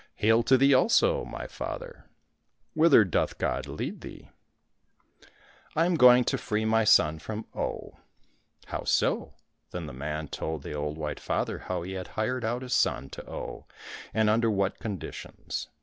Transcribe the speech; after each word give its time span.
—"Hail 0.25 0.41
to 0.41 0.57
thee 0.57 0.73
also, 0.73 1.23
my 1.25 1.45
father!"—'' 1.45 2.05
Whither 2.73 3.03
doth 3.05 3.37
God 3.37 3.67
lead 3.67 4.01
thee?"—" 4.01 4.31
I 5.75 5.85
am 5.85 5.93
going 5.93 6.23
to 6.23 6.37
19 6.37 6.39
COSSACK 6.39 6.39
FAIRY 6.39 6.39
TALES 6.41 6.47
free 6.47 6.65
my 6.65 6.83
son 6.83 7.19
from 7.19 7.45
Oh." 7.53 7.97
—"How 8.71 8.83
so?"— 8.83 9.35
Then 9.71 9.85
the 9.85 9.93
man 9.93 10.27
told 10.27 10.63
the 10.63 10.73
old 10.73 10.97
white 10.97 11.19
father 11.19 11.59
how 11.59 11.83
he 11.83 11.91
had 11.91 12.07
hired 12.17 12.43
out 12.43 12.63
his 12.63 12.73
son 12.73 13.11
to 13.11 13.29
Oh 13.29 13.67
and 14.11 14.27
under 14.27 14.49
what 14.49 14.79
conditions. 14.79 15.67